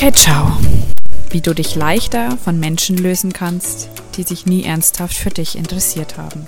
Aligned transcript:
Okay, 0.00 0.12
ciao. 0.12 0.56
Wie 1.30 1.40
du 1.40 1.52
dich 1.52 1.74
leichter 1.74 2.38
von 2.38 2.60
Menschen 2.60 2.96
lösen 2.96 3.32
kannst, 3.32 3.88
die 4.16 4.22
sich 4.22 4.46
nie 4.46 4.62
ernsthaft 4.62 5.16
für 5.16 5.30
dich 5.30 5.56
interessiert 5.56 6.16
haben. 6.16 6.46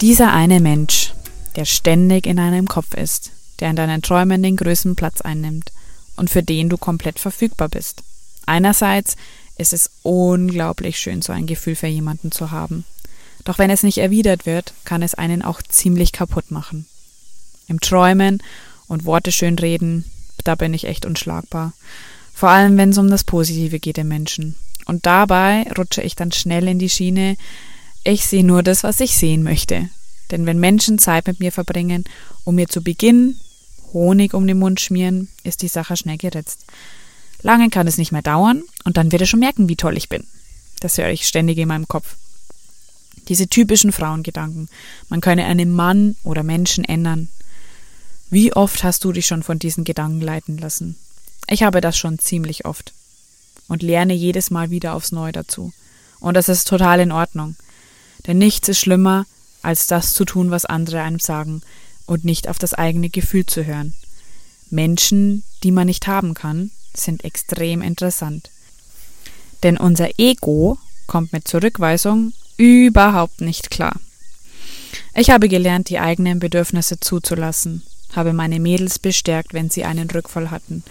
Dieser 0.00 0.32
eine 0.32 0.58
Mensch, 0.58 1.14
der 1.54 1.64
ständig 1.66 2.26
in 2.26 2.38
deinem 2.38 2.66
Kopf 2.66 2.94
ist, 2.94 3.30
der 3.60 3.70
in 3.70 3.76
deinen 3.76 4.02
Träumen 4.02 4.42
den 4.42 4.56
größten 4.56 4.96
Platz 4.96 5.20
einnimmt 5.20 5.70
und 6.16 6.28
für 6.28 6.42
den 6.42 6.68
du 6.68 6.76
komplett 6.76 7.20
verfügbar 7.20 7.68
bist. 7.68 8.02
Einerseits 8.44 9.14
ist 9.56 9.72
es 9.72 9.92
unglaublich 10.02 10.98
schön, 10.98 11.22
so 11.22 11.32
ein 11.32 11.46
Gefühl 11.46 11.76
für 11.76 11.86
jemanden 11.86 12.32
zu 12.32 12.50
haben. 12.50 12.84
Doch 13.44 13.58
wenn 13.58 13.70
es 13.70 13.84
nicht 13.84 13.98
erwidert 13.98 14.46
wird, 14.46 14.74
kann 14.84 15.02
es 15.02 15.14
einen 15.14 15.42
auch 15.42 15.62
ziemlich 15.62 16.10
kaputt 16.10 16.50
machen. 16.50 16.86
Im 17.68 17.78
Träumen 17.78 18.42
und 18.88 19.04
Worte 19.04 19.30
schön 19.30 19.56
reden, 19.60 20.04
da 20.44 20.54
bin 20.54 20.74
ich 20.74 20.84
echt 20.84 21.06
unschlagbar. 21.06 21.72
Vor 22.34 22.50
allem, 22.50 22.76
wenn 22.76 22.90
es 22.90 22.98
um 22.98 23.08
das 23.08 23.24
Positive 23.24 23.80
geht 23.80 23.98
im 23.98 24.08
Menschen. 24.08 24.54
Und 24.84 25.06
dabei 25.06 25.66
rutsche 25.76 26.02
ich 26.02 26.14
dann 26.14 26.32
schnell 26.32 26.68
in 26.68 26.78
die 26.78 26.90
Schiene, 26.90 27.36
ich 28.04 28.26
sehe 28.26 28.44
nur 28.44 28.62
das, 28.62 28.84
was 28.84 29.00
ich 29.00 29.16
sehen 29.16 29.42
möchte. 29.42 29.88
Denn 30.30 30.46
wenn 30.46 30.60
Menschen 30.60 30.98
Zeit 30.98 31.26
mit 31.26 31.40
mir 31.40 31.50
verbringen, 31.50 32.04
um 32.44 32.54
mir 32.54 32.68
zu 32.68 32.82
Beginn 32.82 33.36
Honig 33.92 34.34
um 34.34 34.46
den 34.46 34.58
Mund 34.58 34.80
schmieren, 34.80 35.28
ist 35.42 35.62
die 35.62 35.68
Sache 35.68 35.96
schnell 35.96 36.18
geritzt. 36.18 36.66
Lange 37.42 37.70
kann 37.70 37.86
es 37.86 37.98
nicht 37.98 38.12
mehr 38.12 38.22
dauern 38.22 38.62
und 38.84 38.96
dann 38.96 39.10
wird 39.12 39.22
er 39.22 39.26
schon 39.26 39.40
merken, 39.40 39.68
wie 39.68 39.76
toll 39.76 39.96
ich 39.96 40.08
bin. 40.08 40.24
Das 40.80 40.98
höre 40.98 41.10
ich 41.10 41.26
ständig 41.26 41.58
in 41.58 41.68
meinem 41.68 41.88
Kopf. 41.88 42.16
Diese 43.28 43.48
typischen 43.48 43.92
Frauengedanken. 43.92 44.68
Man 45.08 45.20
könne 45.20 45.46
einen 45.46 45.72
Mann 45.72 46.16
oder 46.22 46.42
Menschen 46.42 46.84
ändern. 46.84 47.28
Wie 48.28 48.52
oft 48.52 48.82
hast 48.82 49.04
du 49.04 49.12
dich 49.12 49.26
schon 49.26 49.44
von 49.44 49.60
diesen 49.60 49.84
Gedanken 49.84 50.20
leiten 50.20 50.58
lassen? 50.58 50.96
Ich 51.48 51.62
habe 51.62 51.80
das 51.80 51.96
schon 51.96 52.18
ziemlich 52.18 52.64
oft 52.64 52.92
und 53.68 53.82
lerne 53.82 54.14
jedes 54.14 54.50
Mal 54.50 54.70
wieder 54.70 54.94
aufs 54.94 55.12
Neue 55.12 55.30
dazu. 55.30 55.72
Und 56.18 56.34
das 56.34 56.48
ist 56.48 56.66
total 56.66 56.98
in 56.98 57.12
Ordnung. 57.12 57.54
Denn 58.26 58.38
nichts 58.38 58.68
ist 58.68 58.80
schlimmer, 58.80 59.26
als 59.62 59.86
das 59.86 60.12
zu 60.12 60.24
tun, 60.24 60.50
was 60.50 60.64
andere 60.64 61.02
einem 61.02 61.20
sagen 61.20 61.62
und 62.06 62.24
nicht 62.24 62.48
auf 62.48 62.58
das 62.58 62.74
eigene 62.74 63.10
Gefühl 63.10 63.46
zu 63.46 63.64
hören. 63.64 63.94
Menschen, 64.70 65.44
die 65.62 65.70
man 65.70 65.86
nicht 65.86 66.08
haben 66.08 66.34
kann, 66.34 66.72
sind 66.94 67.22
extrem 67.22 67.80
interessant. 67.80 68.50
Denn 69.62 69.76
unser 69.76 70.18
Ego 70.18 70.78
kommt 71.06 71.32
mit 71.32 71.46
Zurückweisung 71.46 72.32
überhaupt 72.56 73.40
nicht 73.40 73.70
klar. 73.70 74.00
Ich 75.14 75.30
habe 75.30 75.48
gelernt, 75.48 75.90
die 75.90 76.00
eigenen 76.00 76.40
Bedürfnisse 76.40 76.98
zuzulassen 76.98 77.84
habe 78.14 78.32
meine 78.32 78.60
Mädels 78.60 78.98
bestärkt, 78.98 79.54
wenn 79.54 79.70
sie 79.70 79.84
einen 79.84 80.10
Rückfall 80.10 80.50
hatten 80.50 80.82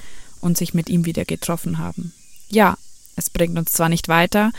und 0.41 0.57
sich 0.57 0.73
mit 0.73 0.89
ihm 0.89 1.05
wieder 1.05 1.25
getroffen 1.25 1.77
haben. 1.77 2.13
Ja, 2.49 2.77
es 3.15 3.29
bringt 3.29 3.57
uns 3.57 3.71
zwar 3.71 3.89
nicht 3.89 4.07
weiter, 4.07 4.51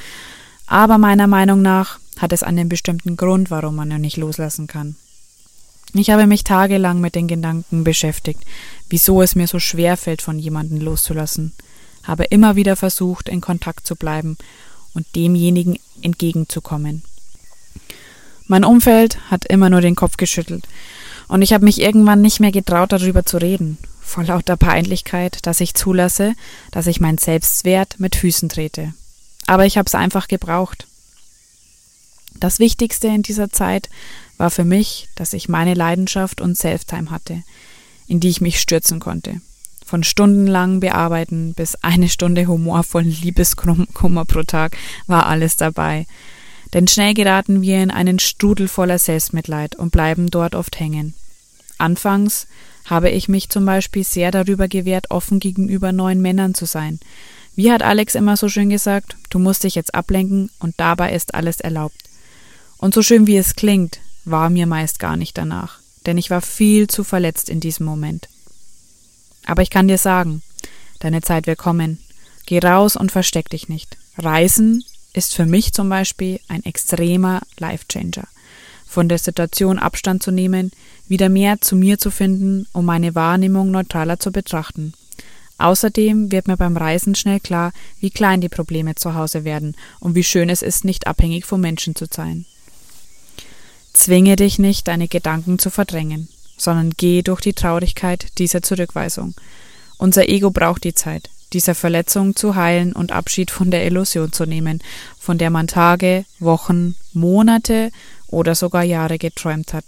aber 0.67 0.98
meiner 0.98 1.27
Meinung 1.27 1.63
nach 1.63 1.98
hat 2.19 2.33
es 2.33 2.43
einen 2.43 2.69
bestimmten 2.69 3.17
Grund, 3.17 3.51
warum 3.51 3.77
man 3.77 3.91
ihn 3.91 4.01
nicht 4.01 4.17
loslassen 4.17 4.67
kann. 4.67 4.97
Ich 5.95 6.11
habe 6.11 6.27
mich 6.27 6.45
tagelang 6.45 7.01
mit 7.01 7.15
den 7.15 7.29
Gedanken 7.29 7.85
beschäftigt, 7.85 8.41
wieso 8.89 9.23
es 9.23 9.35
mir 9.35 9.47
so 9.47 9.59
schwer 9.59 9.97
fällt, 9.97 10.23
von 10.23 10.39
jemandem 10.39 10.81
loszulassen, 10.81 11.53
habe 12.03 12.25
immer 12.25 12.57
wieder 12.57 12.77
versucht, 12.77 13.29
in 13.29 13.41
Kontakt 13.41 13.87
zu 13.87 13.97
bleiben 13.97 14.37
und 14.95 15.07
demjenigen 15.15 15.79
entgegenzukommen. 16.03 17.03
Mein 18.47 18.65
Umfeld 18.65 19.19
hat 19.31 19.45
immer 19.47 19.70
nur 19.70 19.81
den 19.81 19.97
Kopf 19.97 20.17
geschüttelt, 20.17 20.67
und 21.29 21.43
ich 21.43 21.53
habe 21.53 21.65
mich 21.65 21.81
irgendwann 21.81 22.23
nicht 22.23 22.41
mehr 22.41 22.53
getraut, 22.53 22.93
darüber 22.93 23.25
zu 23.25 23.39
reden, 23.39 23.79
vor 24.01 24.25
lauter 24.25 24.57
Peinlichkeit, 24.57 25.39
dass 25.43 25.61
ich 25.61 25.75
zulasse, 25.75 26.35
dass 26.71 26.87
ich 26.87 27.01
mein 27.01 27.19
Selbstwert 27.19 27.99
mit 27.99 28.17
Füßen 28.17 28.48
trete. 28.48 28.95
Aber 29.47 29.67
ich 29.67 29.79
habe 29.79 29.86
es 29.86 29.95
einfach 29.95 30.29
gebraucht. 30.29 30.86
Das 32.39 32.59
Wichtigste 32.59 33.09
in 33.09 33.23
dieser 33.23 33.51
Zeit 33.51 33.89
war 34.36 34.51
für 34.51 34.65
mich, 34.65 35.09
dass 35.15 35.33
ich 35.33 35.48
meine 35.48 35.75
Leidenschaft 35.75 36.41
und 36.41 36.57
Selftime 36.57 37.11
hatte, 37.11 37.42
in 38.07 38.20
die 38.20 38.29
ich 38.29 38.41
mich 38.41 38.61
stürzen 38.61 39.01
konnte. 39.01 39.41
Von 39.85 40.03
stundenlang 40.03 40.81
bearbeiten 40.81 41.55
bis 41.55 41.77
eine 41.77 42.09
Stunde 42.09 42.47
humorvollen 42.47 43.11
Liebeskummer 43.11 44.25
pro 44.25 44.42
Tag 44.42 44.77
war 45.07 45.27
alles 45.27 45.57
dabei. 45.57 46.07
Denn 46.75 46.89
schnell 46.89 47.15
geraten 47.15 47.63
wir 47.63 47.83
in 47.83 47.91
einen 47.91 48.19
Strudel 48.19 48.69
voller 48.69 48.99
Selbstmitleid 48.99 49.77
und 49.77 49.91
bleiben 49.91 50.29
dort 50.29 50.55
oft 50.55 50.79
hängen. 50.81 51.15
Anfangs 51.79 52.47
habe 52.85 53.11
ich 53.11 53.29
mich 53.29 53.49
zum 53.49 53.65
Beispiel 53.65 54.05
sehr 54.05 54.31
darüber 54.31 54.69
gewehrt, 54.69 55.11
offen 55.11 55.41
gegenüber 55.41 55.93
neuen 55.93 56.21
Männern 56.23 56.55
zu 56.55 56.67
sein. 56.67 57.01
Wie 57.55 57.73
hat 57.73 57.83
Alex 57.83 58.15
immer 58.15 58.37
so 58.37 58.49
schön 58.49 58.71
gesagt, 58.71 59.17
du 59.31 59.39
musst 59.39 59.65
dich 59.65 59.75
jetzt 59.75 59.95
ablenken 59.95 60.51
und 60.59 60.75
dabei 60.77 61.13
ist 61.13 61.35
alles 61.35 61.61
erlaubt. 61.61 61.97
Und 62.79 62.95
so 62.95 63.03
schön 63.03 63.27
wie 63.27 63.37
es 63.37 63.57
klingt, 63.57 64.01
war 64.25 64.51
mir 64.51 64.67
meist 64.67 64.98
gar 64.98 65.17
nicht 65.17 65.39
danach, 65.39 65.81
denn 66.05 66.19
ich 66.19 66.31
war 66.31 66.43
viel 66.43 66.89
zu 66.89 67.05
verletzt 67.05 67.48
in 67.48 67.61
diesem 67.61 67.87
Moment. 67.87 68.29
Aber 69.47 69.63
ich 69.63 69.71
kann 69.71 69.89
dir 69.89 69.98
sagen, 69.98 70.43
deine 70.98 71.23
Zeit 71.23 71.47
wird 71.47 71.59
kommen. 71.59 71.98
Geh 72.47 72.59
raus 72.59 72.97
und 72.97 73.11
versteck 73.11 73.48
dich 73.48 73.69
nicht. 73.69 73.97
Reisen 74.19 74.85
ist 75.17 75.35
für 75.35 75.47
mich 75.47 75.73
zum 75.73 75.89
Beispiel 75.89 76.41
ein 76.47 76.65
extremer 76.65 77.41
Life-Changer. 77.59 78.29
Von 78.87 79.09
der 79.09 79.19
Situation 79.19 79.79
Abstand 79.79 80.23
zu 80.23 80.31
nehmen, 80.31 80.73
wieder 81.09 81.31
mehr 81.31 81.61
zu 81.61 81.75
mir 81.75 81.99
zu 81.99 82.11
finden, 82.11 82.67
um 82.73 82.85
meine 82.85 83.15
Wahrnehmung 83.15 83.71
neutraler 83.71 84.21
zu 84.21 84.31
betrachten. 84.31 84.93
Außerdem 85.59 86.31
wird 86.31 86.49
mir 86.49 86.59
beim 86.59 86.77
Reisen 86.77 87.15
schnell 87.15 87.41
klar, 87.41 87.73
wie 87.99 88.11
klein 88.11 88.43
die 88.43 88.51
Probleme 88.51 88.95
zu 88.95 89.15
Hause 89.15 89.45
werden 89.45 89.75
und 90.01 90.15
wie 90.15 90.25
schön 90.25 90.51
es 90.51 90.61
ist, 90.61 90.85
nicht 90.85 91.07
abhängig 91.07 91.47
vom 91.47 91.63
Menschen 91.63 91.97
zu 91.97 92.05
sein. 92.11 92.45
Zwinge 93.95 94.37
dich 94.37 94.59
nicht, 94.59 94.87
deine 94.87 95.09
Gedanken 95.09 95.59
zu 95.59 95.71
verdrängen, 95.71 96.29
sondern 96.59 96.93
geh 96.95 97.23
durch 97.23 97.41
die 97.41 97.55
Traurigkeit 97.55 98.39
dieser 98.39 98.61
Zurückweisung. 98.61 99.35
Unser 99.97 100.29
Ego 100.29 100.51
braucht 100.51 100.85
die 100.85 100.95
Zeit 100.95 101.31
dieser 101.56 101.74
Verletzung 101.74 102.36
zu 102.36 102.55
heilen 102.55 102.92
und 102.92 103.12
Abschied 103.12 103.50
von 103.50 103.70
der 103.70 103.86
Illusion 103.86 104.30
zu 104.30 104.44
nehmen, 104.44 104.83
von 105.18 105.39
der 105.39 105.48
man 105.48 105.67
Tage, 105.67 106.27
Wochen, 106.39 106.96
Monate 107.14 107.90
oder 108.27 108.55
sogar 108.55 108.83
Jahre 108.83 109.17
geträumt 109.17 109.72
hat. 109.72 109.84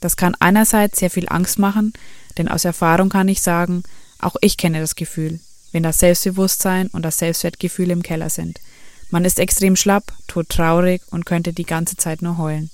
Das 0.00 0.16
kann 0.16 0.36
einerseits 0.38 0.98
sehr 0.98 1.08
viel 1.08 1.26
Angst 1.30 1.58
machen, 1.58 1.94
denn 2.36 2.46
aus 2.46 2.66
Erfahrung 2.66 3.08
kann 3.08 3.26
ich 3.28 3.40
sagen, 3.40 3.84
auch 4.18 4.36
ich 4.42 4.58
kenne 4.58 4.80
das 4.80 4.96
Gefühl, 4.96 5.40
wenn 5.72 5.82
das 5.82 5.98
Selbstbewusstsein 5.98 6.88
und 6.88 7.02
das 7.02 7.18
Selbstwertgefühl 7.18 7.90
im 7.90 8.02
Keller 8.02 8.28
sind. 8.28 8.60
Man 9.08 9.24
ist 9.24 9.38
extrem 9.38 9.76
schlapp, 9.76 10.12
todtraurig 10.26 11.00
und 11.10 11.24
könnte 11.24 11.54
die 11.54 11.64
ganze 11.64 11.96
Zeit 11.96 12.20
nur 12.20 12.36
heulen. 12.36 12.68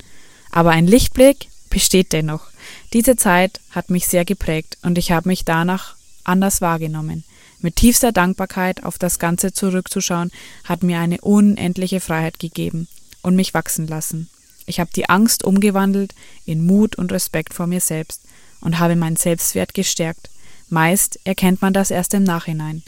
Aber 0.51 0.71
ein 0.71 0.89
Lichtblick 0.89 1.47
besteht 1.71 2.13
dennoch. 2.13 2.49
Diese 2.93 3.15
Zeit 3.15 3.61
hat 3.71 3.91
mich 3.91 4.09
sehr 4.09 4.25
geprägt 4.25 4.77
und 4.83 4.99
ich 4.99 5.13
habe 5.13 5.29
mich 5.29 5.45
danach 5.45 5.95
anders 6.25 6.61
wahrgenommen. 6.61 7.23
Mit 7.65 7.77
tiefster 7.77 8.13
Dankbarkeit 8.13 8.85
auf 8.85 8.99
das 8.99 9.19
Ganze 9.19 9.55
zurückzuschauen, 9.55 10.31
hat 10.65 10.83
mir 10.83 10.99
eine 10.99 11.23
unendliche 11.23 11.99
Freiheit 11.99 12.39
gegeben 12.39 12.89
und 13.23 13.37
mich 13.37 13.55
wachsen 13.55 13.87
lassen. 13.87 14.29
Ich 14.67 14.81
habe 14.81 14.91
die 14.95 15.09
Angst 15.09 15.45
umgewandelt 15.45 16.15
in 16.45 16.67
Mut 16.67 16.97
und 16.97 17.11
Respekt 17.11 17.55
vor 17.55 17.67
mir 17.67 17.81
selbst 17.81 18.21
und 18.61 18.79
habe 18.79 18.97
meinen 18.97 19.17
Selbstwert 19.17 19.73
gestärkt. 19.73 20.29
Meist 20.69 21.19
erkennt 21.25 21.63
man 21.63 21.73
das 21.73 21.91
erst 21.91 22.13
im 22.13 22.23
Nachhinein, 22.23 22.83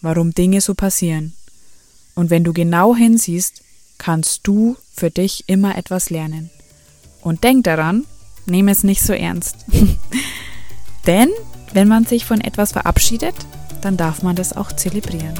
warum 0.00 0.32
Dinge 0.32 0.60
so 0.60 0.74
passieren. 0.74 1.32
Und 2.14 2.30
wenn 2.30 2.44
du 2.44 2.52
genau 2.52 2.94
hinsiehst, 2.94 3.62
kannst 3.98 4.46
du 4.46 4.76
für 4.94 5.10
dich 5.10 5.42
immer 5.48 5.76
etwas 5.76 6.08
lernen. 6.08 6.50
Und 7.20 7.42
denk 7.42 7.64
daran, 7.64 8.06
nehme 8.46 8.70
es 8.70 8.84
nicht 8.84 9.02
so 9.02 9.12
ernst. 9.12 9.56
Denn 11.08 11.30
wenn 11.72 11.88
man 11.88 12.06
sich 12.06 12.24
von 12.24 12.40
etwas 12.40 12.70
verabschiedet, 12.70 13.34
dann 13.80 13.96
darf 13.96 14.22
man 14.22 14.36
das 14.36 14.56
auch 14.56 14.72
zelebrieren. 14.72 15.34